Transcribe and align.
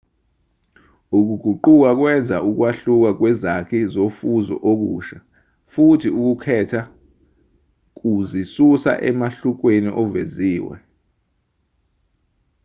ukuguquka 1.17 1.91
kwenza 1.99 2.35
ukwahluka 2.49 3.11
kwezakhi 3.19 3.79
zofuzo 3.93 4.55
okusha 4.71 5.17
futhi 5.71 6.07
ukukhetha 6.19 6.81
kuzisusa 7.97 8.91
emehlukweni 9.09 9.89
oveziwe 10.01 10.75